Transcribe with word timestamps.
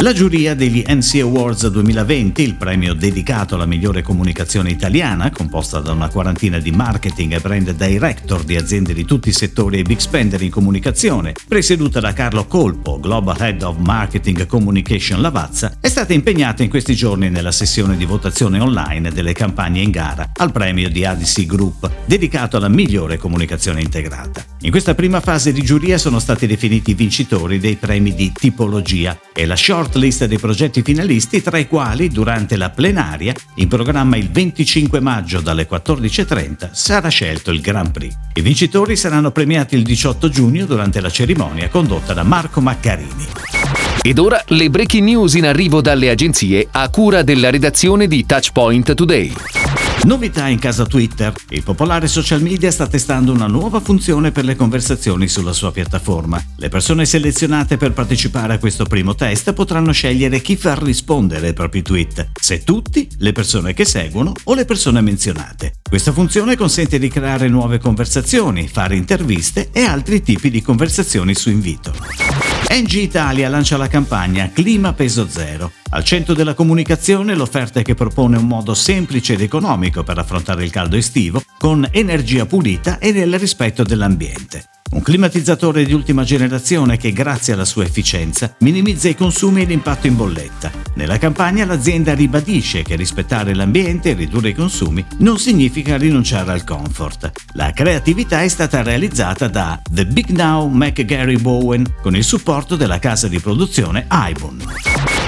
La 0.00 0.12
giuria 0.12 0.54
degli 0.54 0.84
NC 0.86 1.20
Awards 1.22 1.68
2020, 1.68 2.42
il 2.42 2.56
premio 2.56 2.92
dedicato 2.92 3.54
alla 3.54 3.64
migliore 3.64 4.02
comunicazione 4.02 4.68
italiana, 4.68 5.30
composta 5.30 5.80
da 5.80 5.92
una 5.92 6.10
quarantina 6.10 6.58
di 6.58 6.70
marketing 6.70 7.32
e 7.32 7.40
brand 7.40 7.70
director 7.70 8.44
di 8.44 8.56
aziende 8.56 8.92
di 8.92 9.06
tutti 9.06 9.30
i 9.30 9.32
settori 9.32 9.78
e 9.78 9.84
big 9.84 9.96
spender 9.96 10.42
in 10.42 10.50
comunicazione, 10.50 11.32
presieduta 11.48 11.98
da 11.98 12.12
Carlo 12.12 12.44
Colpo, 12.44 13.00
Global 13.00 13.40
Head 13.40 13.62
of 13.62 13.78
Marketing 13.78 14.44
Communication 14.44 15.22
Lavazza, 15.22 15.78
è 15.80 15.88
stata 15.88 16.12
impegnata 16.12 16.62
in 16.62 16.68
questi 16.68 16.94
giorni 16.94 17.30
nella 17.30 17.50
sessione 17.50 17.96
di 17.96 18.04
votazione 18.04 18.60
online 18.60 19.10
delle 19.10 19.32
campagne 19.32 19.80
in 19.80 19.90
gara 19.90 20.28
al 20.36 20.52
premio 20.52 20.90
di 20.90 21.06
ADC 21.06 21.46
Group, 21.46 21.90
dedicato 22.04 22.58
alla 22.58 22.68
migliore 22.68 23.16
comunicazione 23.16 23.80
integrata. 23.80 24.44
In 24.60 24.70
questa 24.70 24.94
prima 24.94 25.20
fase 25.20 25.52
di 25.52 25.62
giuria 25.62 25.96
sono 25.96 26.18
stati 26.18 26.46
definiti 26.46 26.90
i 26.90 26.94
vincitori 26.94 27.58
dei 27.58 27.76
premi 27.76 28.14
di 28.14 28.30
tipologia 28.30 29.18
e 29.32 29.46
la 29.46 29.56
short 29.56 29.84
shortlist 29.86 30.24
dei 30.26 30.38
progetti 30.38 30.82
finalisti, 30.82 31.40
tra 31.40 31.58
i 31.58 31.68
quali, 31.68 32.08
durante 32.08 32.56
la 32.56 32.70
plenaria, 32.70 33.32
in 33.56 33.68
programma 33.68 34.16
il 34.16 34.28
25 34.28 35.00
maggio 35.00 35.40
dalle 35.40 35.68
14.30, 35.68 36.70
sarà 36.72 37.08
scelto 37.08 37.50
il 37.50 37.60
Grand 37.60 37.92
Prix. 37.92 38.14
I 38.34 38.40
vincitori 38.40 38.96
saranno 38.96 39.30
premiati 39.30 39.76
il 39.76 39.84
18 39.84 40.28
giugno 40.28 40.66
durante 40.66 41.00
la 41.00 41.10
cerimonia 41.10 41.68
condotta 41.68 42.12
da 42.12 42.24
Marco 42.24 42.60
Maccarini. 42.60 43.26
Ed 44.02 44.18
ora 44.18 44.42
le 44.48 44.70
breaking 44.70 45.04
news 45.04 45.34
in 45.34 45.46
arrivo 45.46 45.80
dalle 45.80 46.10
agenzie 46.10 46.66
a 46.70 46.88
cura 46.90 47.22
della 47.22 47.50
redazione 47.50 48.06
di 48.06 48.24
Touchpoint 48.26 48.94
Today. 48.94 49.65
Novità 50.04 50.46
in 50.46 50.58
casa 50.58 50.86
Twitter. 50.86 51.32
Il 51.48 51.62
popolare 51.62 52.06
social 52.06 52.40
media 52.40 52.70
sta 52.70 52.86
testando 52.86 53.32
una 53.32 53.46
nuova 53.46 53.80
funzione 53.80 54.30
per 54.30 54.44
le 54.44 54.54
conversazioni 54.54 55.26
sulla 55.26 55.52
sua 55.52 55.72
piattaforma. 55.72 56.42
Le 56.56 56.68
persone 56.68 57.04
selezionate 57.04 57.76
per 57.76 57.92
partecipare 57.92 58.54
a 58.54 58.58
questo 58.58 58.84
primo 58.84 59.14
test 59.14 59.52
potranno 59.52 59.92
scegliere 59.92 60.40
chi 60.40 60.56
far 60.56 60.80
rispondere 60.82 61.48
ai 61.48 61.54
propri 61.54 61.82
tweet, 61.82 62.30
se 62.40 62.62
tutti, 62.62 63.08
le 63.18 63.32
persone 63.32 63.74
che 63.74 63.84
seguono 63.84 64.32
o 64.44 64.54
le 64.54 64.64
persone 64.64 65.00
menzionate. 65.00 65.74
Questa 65.88 66.12
funzione 66.12 66.56
consente 66.56 66.98
di 66.98 67.08
creare 67.08 67.48
nuove 67.48 67.78
conversazioni, 67.78 68.68
fare 68.68 68.96
interviste 68.96 69.70
e 69.72 69.82
altri 69.82 70.22
tipi 70.22 70.50
di 70.50 70.62
conversazioni 70.62 71.34
su 71.34 71.50
invito. 71.50 72.55
NG 72.68 72.94
Italia 72.94 73.48
lancia 73.48 73.76
la 73.76 73.86
campagna 73.86 74.50
Clima 74.52 74.92
Peso 74.92 75.28
Zero. 75.28 75.72
Al 75.90 76.04
centro 76.04 76.34
della 76.34 76.54
comunicazione 76.54 77.34
l'offerta 77.34 77.80
che 77.82 77.94
propone 77.94 78.38
un 78.38 78.46
modo 78.46 78.74
semplice 78.74 79.34
ed 79.34 79.40
economico 79.40 80.02
per 80.02 80.18
affrontare 80.18 80.64
il 80.64 80.70
caldo 80.70 80.96
estivo 80.96 81.42
con 81.58 81.86
energia 81.90 82.44
pulita 82.44 82.98
e 82.98 83.12
nel 83.12 83.38
rispetto 83.38 83.82
dell'ambiente. 83.82 84.75
Un 84.96 85.02
climatizzatore 85.02 85.84
di 85.84 85.92
ultima 85.92 86.24
generazione 86.24 86.96
che 86.96 87.12
grazie 87.12 87.52
alla 87.52 87.66
sua 87.66 87.84
efficienza 87.84 88.56
minimizza 88.60 89.10
i 89.10 89.14
consumi 89.14 89.60
e 89.60 89.64
l'impatto 89.66 90.06
in 90.06 90.16
bolletta. 90.16 90.72
Nella 90.94 91.18
campagna 91.18 91.66
l'azienda 91.66 92.14
ribadisce 92.14 92.82
che 92.82 92.96
rispettare 92.96 93.54
l'ambiente 93.54 94.10
e 94.10 94.14
ridurre 94.14 94.48
i 94.48 94.54
consumi 94.54 95.04
non 95.18 95.38
significa 95.38 95.98
rinunciare 95.98 96.50
al 96.50 96.64
comfort. 96.64 97.30
La 97.52 97.72
creatività 97.72 98.40
è 98.40 98.48
stata 98.48 98.82
realizzata 98.82 99.48
da 99.48 99.78
The 99.86 100.06
Big 100.06 100.30
Now 100.30 100.66
McGarry 100.66 101.38
Bowen 101.38 101.96
con 102.00 102.16
il 102.16 102.24
supporto 102.24 102.74
della 102.74 102.98
casa 102.98 103.28
di 103.28 103.38
produzione 103.38 104.06
Ibon. 104.10 104.62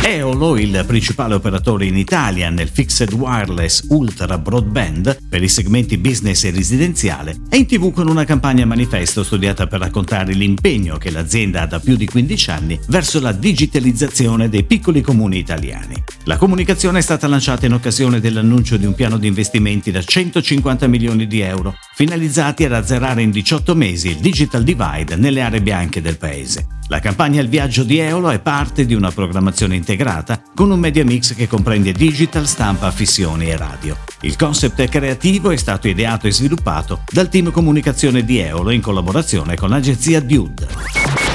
Eolo, 0.00 0.56
il 0.56 0.84
principale 0.86 1.34
operatore 1.34 1.84
in 1.84 1.96
Italia 1.96 2.48
nel 2.48 2.68
fixed 2.68 3.12
wireless 3.12 3.84
ultra 3.88 4.38
broadband 4.38 5.18
per 5.28 5.42
i 5.42 5.48
segmenti 5.48 5.98
business 5.98 6.44
e 6.44 6.50
residenziale, 6.50 7.36
è 7.50 7.56
in 7.56 7.66
tv 7.66 7.92
con 7.92 8.08
una 8.08 8.24
campagna 8.24 8.64
manifesto 8.64 9.22
studiata 9.22 9.57
per 9.66 9.80
raccontare 9.80 10.32
l'impegno 10.32 10.96
che 10.98 11.10
l'azienda 11.10 11.62
ha 11.62 11.66
da 11.66 11.80
più 11.80 11.96
di 11.96 12.06
15 12.06 12.50
anni 12.50 12.78
verso 12.86 13.20
la 13.20 13.32
digitalizzazione 13.32 14.48
dei 14.48 14.64
piccoli 14.64 15.00
comuni 15.00 15.38
italiani. 15.38 16.02
La 16.24 16.36
comunicazione 16.36 16.98
è 16.98 17.02
stata 17.02 17.26
lanciata 17.26 17.66
in 17.66 17.72
occasione 17.72 18.20
dell'annuncio 18.20 18.76
di 18.76 18.86
un 18.86 18.94
piano 18.94 19.18
di 19.18 19.26
investimenti 19.26 19.90
da 19.90 20.02
150 20.02 20.86
milioni 20.86 21.26
di 21.26 21.40
euro, 21.40 21.74
finalizzati 21.98 22.64
ad 22.64 22.74
azzerare 22.74 23.22
in 23.22 23.32
18 23.32 23.74
mesi 23.74 24.10
il 24.10 24.18
digital 24.18 24.62
divide 24.62 25.16
nelle 25.16 25.42
aree 25.42 25.60
bianche 25.60 26.00
del 26.00 26.16
paese. 26.16 26.64
La 26.86 27.00
campagna 27.00 27.40
Il 27.40 27.48
viaggio 27.48 27.82
di 27.82 27.98
Eolo 27.98 28.30
è 28.30 28.38
parte 28.38 28.86
di 28.86 28.94
una 28.94 29.10
programmazione 29.10 29.74
integrata 29.74 30.40
con 30.54 30.70
un 30.70 30.78
media 30.78 31.04
mix 31.04 31.34
che 31.34 31.48
comprende 31.48 31.90
digital, 31.90 32.46
stampa, 32.46 32.92
fissioni 32.92 33.50
e 33.50 33.56
radio. 33.56 33.96
Il 34.20 34.36
concept 34.36 34.88
creativo 34.88 35.50
è 35.50 35.56
stato 35.56 35.88
ideato 35.88 36.28
e 36.28 36.32
sviluppato 36.32 37.02
dal 37.10 37.28
team 37.28 37.50
comunicazione 37.50 38.24
di 38.24 38.38
Eolo 38.38 38.70
in 38.70 38.80
collaborazione 38.80 39.56
con 39.56 39.68
l'agenzia 39.68 40.20
Dude. 40.20 40.68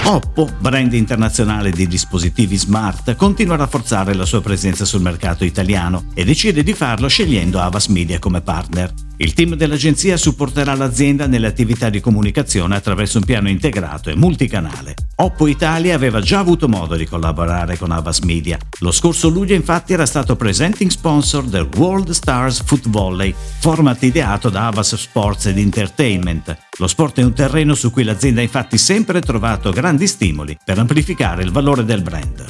Oppo, 0.05 0.49
brand 0.59 0.93
internazionale 0.93 1.71
di 1.71 1.87
dispositivi 1.87 2.55
smart, 2.55 3.17
continua 3.17 3.55
a 3.55 3.57
rafforzare 3.57 4.13
la 4.13 4.25
sua 4.25 4.39
presenza 4.39 4.85
sul 4.85 5.01
mercato 5.01 5.43
italiano 5.43 6.05
e 6.13 6.23
decide 6.23 6.63
di 6.63 6.71
farlo 6.71 7.09
scegliendo 7.09 7.59
Avas 7.59 7.87
Media 7.87 8.17
come 8.17 8.39
partner. 8.39 9.02
Il 9.17 9.33
team 9.33 9.53
dell'agenzia 9.53 10.17
supporterà 10.17 10.73
l'azienda 10.73 11.27
nelle 11.27 11.45
attività 11.45 11.89
di 11.89 11.99
comunicazione 11.99 12.75
attraverso 12.75 13.19
un 13.19 13.25
piano 13.25 13.47
integrato 13.47 14.09
e 14.09 14.15
multicanale. 14.15 14.95
Oppo 15.17 15.45
Italia 15.45 15.93
aveva 15.93 16.19
già 16.19 16.39
avuto 16.39 16.67
modo 16.67 16.95
di 16.95 17.05
collaborare 17.05 17.77
con 17.77 17.91
Avas 17.91 18.19
Media. 18.19 18.57
Lo 18.79 18.91
scorso 18.91 19.29
luglio 19.29 19.53
infatti 19.53 19.93
era 19.93 20.07
stato 20.07 20.35
presenting 20.35 20.89
sponsor 20.89 21.43
del 21.43 21.69
World 21.75 22.09
Stars 22.09 22.63
Foot 22.63 22.89
Volley, 22.89 23.35
format 23.59 24.01
ideato 24.01 24.49
da 24.49 24.65
Avas 24.65 24.95
Sports 24.95 25.45
ed 25.45 25.59
Entertainment. 25.59 26.57
Lo 26.79 26.87
sport 26.87 27.19
è 27.19 27.23
un 27.23 27.33
terreno 27.33 27.75
su 27.75 27.91
cui 27.91 28.03
l'azienda 28.03 28.39
ha 28.39 28.43
infatti 28.43 28.79
sempre 28.79 29.21
trovato 29.21 29.69
grandi 29.71 30.07
stimoli 30.07 30.57
per 30.65 30.79
amplificare 30.79 31.43
il 31.43 31.51
valore 31.51 31.85
del 31.85 32.01
brand. 32.01 32.45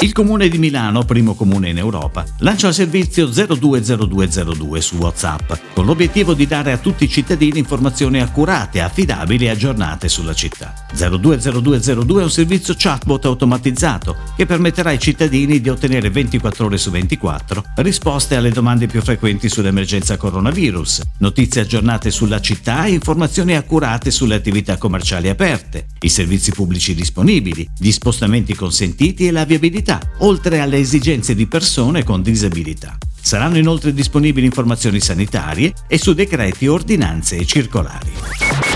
Il 0.00 0.12
comune 0.12 0.48
di 0.48 0.58
Milano, 0.58 1.04
primo 1.04 1.34
comune 1.34 1.68
in 1.68 1.78
Europa, 1.78 2.24
lancia 2.38 2.66
il 2.66 2.74
servizio 2.74 3.26
020202 3.26 4.80
su 4.80 4.96
WhatsApp, 4.96 5.52
con 5.82 5.90
l'obiettivo 5.90 6.34
di 6.34 6.46
dare 6.46 6.70
a 6.70 6.78
tutti 6.78 7.02
i 7.02 7.08
cittadini 7.08 7.58
informazioni 7.58 8.20
accurate, 8.20 8.80
affidabili 8.80 9.46
e 9.46 9.48
aggiornate 9.48 10.08
sulla 10.08 10.32
città. 10.32 10.72
020202 10.92 12.20
è 12.20 12.22
un 12.22 12.30
servizio 12.30 12.74
chatbot 12.78 13.24
automatizzato 13.24 14.16
che 14.36 14.46
permetterà 14.46 14.90
ai 14.90 15.00
cittadini 15.00 15.60
di 15.60 15.68
ottenere 15.68 16.08
24 16.08 16.66
ore 16.66 16.78
su 16.78 16.92
24 16.92 17.64
risposte 17.78 18.36
alle 18.36 18.50
domande 18.50 18.86
più 18.86 19.02
frequenti 19.02 19.48
sull'emergenza 19.48 20.16
coronavirus, 20.16 21.02
notizie 21.18 21.62
aggiornate 21.62 22.12
sulla 22.12 22.40
città 22.40 22.84
e 22.84 22.92
informazioni 22.92 23.56
accurate 23.56 24.12
sulle 24.12 24.36
attività 24.36 24.76
commerciali 24.76 25.30
aperte, 25.30 25.86
i 26.02 26.08
servizi 26.08 26.52
pubblici 26.52 26.94
disponibili, 26.94 27.68
gli 27.76 27.90
spostamenti 27.90 28.54
consentiti 28.54 29.26
e 29.26 29.32
la 29.32 29.44
viabilità 29.44 29.98
oltre 30.18 30.60
alle 30.60 30.78
esigenze 30.78 31.34
di 31.34 31.48
persone 31.48 32.04
con 32.04 32.22
disabilità. 32.22 32.96
Saranno 33.22 33.56
inoltre 33.56 33.94
disponibili 33.94 34.46
informazioni 34.46 35.00
sanitarie 35.00 35.72
e 35.86 35.96
su 35.96 36.12
decreti, 36.12 36.66
ordinanze 36.66 37.36
e 37.36 37.46
circolari. 37.46 38.12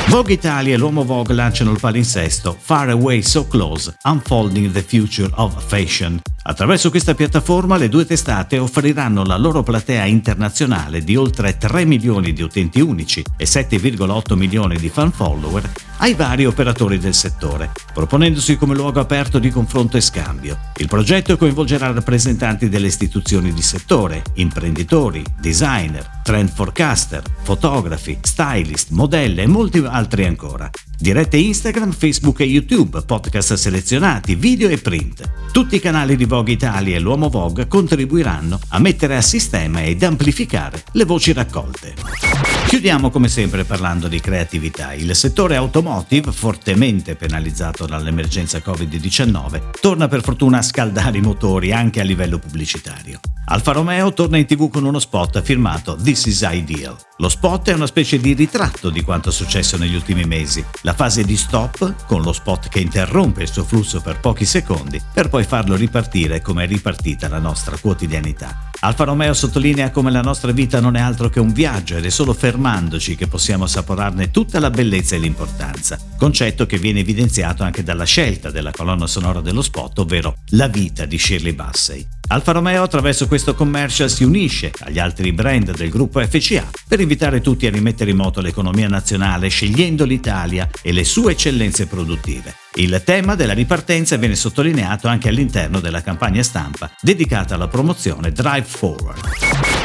Vogue 0.09 0.33
Italia 0.33 0.75
e 0.75 0.79
l'uomo 0.79 1.05
Vogue 1.05 1.35
lanciano 1.35 1.73
il 1.73 1.81
palinsesto 1.81 2.57
Far 2.59 2.91
Away 2.91 3.23
So 3.23 3.47
Close, 3.49 3.97
Unfolding 4.05 4.71
the 4.71 4.83
Future 4.83 5.31
of 5.35 5.63
Fashion. 5.67 6.21
Attraverso 6.49 6.91
questa 6.91 7.17
piattaforma 7.17 7.77
le 7.77 7.89
due 7.89 8.07
testate 8.07 8.59
offriranno 8.59 9.25
la 9.25 9.37
loro 9.37 9.65
platea 9.65 10.05
internazionale 10.05 11.03
di 11.03 11.17
oltre 11.17 11.59
3 11.59 11.85
milioni 11.85 12.33
di 12.33 12.41
utenti 12.41 12.81
unici 12.81 13.21
e 13.37 13.47
7,8 13.47 14.37
milioni 14.37 14.77
di 14.77 14.89
fan 14.89 15.11
follower 15.11 15.69
ai 15.99 16.15
vari 16.15 16.47
operatori 16.47 16.99
del 16.99 17.15
settore, 17.15 17.73
proponendosi 17.93 18.57
come 18.57 18.77
luogo 18.77 19.01
aperto 19.01 19.41
di 19.41 19.51
confronto 19.51 19.97
e 19.97 20.01
scambio. 20.01 20.57
Il 20.77 20.87
progetto 20.87 21.37
coinvolgerà 21.37 21.91
rappresentanti 21.91 22.69
delle 22.69 22.87
istituzioni 22.87 23.53
di 23.53 23.63
settore, 23.63 24.23
imprenditori, 24.35 25.25
designer, 25.41 26.21
trend 26.23 26.51
forecaster, 26.51 27.25
fotografi, 27.43 28.19
stylist, 28.23 28.91
modelle 28.91 29.43
e 29.43 29.47
molti 29.49 29.79
altri 29.79 30.27
ancora. 30.27 30.71
Dirette 30.99 31.37
Instagram, 31.37 31.93
Facebook 31.93 32.41
e 32.41 32.47
YouTube, 32.47 33.03
podcast 33.03 33.55
selezionati, 33.55 34.35
video 34.35 34.71
e 34.71 34.79
print. 34.79 35.31
Tutti 35.53 35.77
i 35.77 35.81
canali 35.81 36.17
di 36.17 36.25
Vogue 36.25 36.53
Italia 36.53 36.97
e 36.97 37.01
l'Uomo 37.01 37.29
Vogue 37.29 37.69
contribuiranno 37.69 38.59
a 38.69 38.79
mettere 38.79 39.17
a 39.17 39.21
sistema 39.21 39.83
ed 39.83 40.03
amplificare 40.03 40.83
le 40.93 41.05
voci 41.05 41.33
raccolte. 41.35 42.56
Chiudiamo 42.67 43.11
come 43.11 43.29
sempre 43.29 43.63
parlando 43.63 44.09
di 44.09 44.19
creatività. 44.19 44.93
Il 44.93 45.15
settore 45.15 45.55
automotive, 45.55 46.33
fortemente 46.33 47.15
penalizzato 47.15 47.87
dall'emergenza 47.87 48.59
Covid-19, 48.59 49.81
torna 49.81 50.09
per 50.09 50.21
fortuna 50.21 50.59
a 50.59 50.63
scaldare 50.63 51.19
i 51.19 51.21
motori 51.23 51.73
anche 51.73 52.01
a 52.01 52.05
livello 52.05 52.39
pubblicitario. 52.39 53.21
Alfa 53.49 53.71
Romeo 53.71 54.13
torna 54.13 54.39
in 54.39 54.47
tv 54.47 54.69
con 54.69 54.85
uno 54.85 54.99
spot 54.99 55.41
firmato 55.41 55.95
This 55.95 56.27
is 56.27 56.45
Ideal. 56.51 56.97
Lo 57.19 57.29
spot 57.29 57.71
è 57.71 57.75
una 57.75 57.87
specie 57.87 58.19
di 58.19 58.35
ritratto 58.35 58.91
di 58.91 59.03
quanto 59.03 59.29
è 59.29 59.33
successo 59.33 59.77
negli 59.77 59.95
ultimi 59.95 60.25
mesi. 60.25 60.63
La 60.83 60.95
fase 60.95 61.23
di 61.23 61.37
stop, 61.37 62.07
con 62.07 62.23
lo 62.23 62.33
spot 62.33 62.69
che 62.69 62.81
interrompe 62.81 63.43
il 63.43 63.53
suo 63.53 63.63
flusso 63.63 64.01
per 64.01 64.19
pochi 64.19 64.45
secondi, 64.45 65.01
per 65.15 65.29
poi 65.29 65.45
farlo 65.45 65.77
ripartire 65.77 66.43
come 66.43 66.65
è 66.65 66.67
ripartita 66.67 67.29
la 67.29 67.39
nostra 67.39 67.77
quotidianità. 67.79 68.71
Alfa 68.81 69.05
Romeo 69.05 69.33
sottolinea 69.33 69.91
come 69.91 70.11
la 70.11 70.21
nostra 70.21 70.53
vita 70.53 70.81
non 70.81 70.97
è 70.97 71.01
altro 71.01 71.31
che 71.31 71.41
un 71.41 71.53
viaggio 71.53 71.97
ed 71.97 72.05
è 72.05 72.11
solo 72.11 72.35
fermandoci 72.57 73.17
che 73.17 73.27
possiamo 73.27 73.65
assaporarne 73.65 74.31
tutta 74.31 74.59
la 74.59 74.71
bellezza 74.71 75.15
e 75.15 75.19
l'importanza, 75.19 75.99
concetto 76.17 76.65
che 76.65 76.79
viene 76.79 77.01
evidenziato 77.01 77.63
anche 77.63 77.83
dalla 77.83 78.05
scelta 78.05 78.51
della 78.51 78.71
colonna 78.71 79.07
sonora 79.07 79.43
dello 79.43 79.61
spot, 79.61 79.99
ovvero 79.99 80.37
La 80.51 80.67
vita 80.67 81.05
di 81.05 81.19
Shirley 81.19 81.53
Bassey. 81.53 82.07
Alfa 82.29 82.53
Romeo 82.53 82.83
attraverso 82.83 83.29
questo 83.29 83.55
commercial 83.55 84.11
si 84.11 84.25
unisce 84.25 84.73
agli 84.81 84.99
altri 84.99 85.33
brand 85.33 85.77
del 85.77 85.91
gruppo 85.91 86.19
FCA 86.27 86.67
per 86.89 87.01
invitare 87.01 87.43
tutti 87.43 87.67
a 87.67 87.71
rimettere 87.71 88.11
in 88.11 88.17
moto 88.17 88.41
l'economia 88.41 88.89
nazionale 88.89 89.49
scegliendo 89.49 90.05
l'Italia 90.05 90.69
e 90.81 90.93
le 90.93 91.05
sue 91.05 91.33
eccellenze 91.33 91.87
produttive. 91.87 92.55
Il 92.77 93.03
tema 93.05 93.35
della 93.35 93.53
ripartenza 93.53 94.17
viene 94.17 94.35
sottolineato 94.35 95.09
anche 95.09 95.29
all'interno 95.29 95.79
della 95.79 96.01
campagna 96.01 96.43
stampa 96.43 96.91
dedicata 97.01 97.55
alla 97.55 97.69
promozione 97.69 98.33
Drive 98.33 98.67
Forward. 98.67 99.76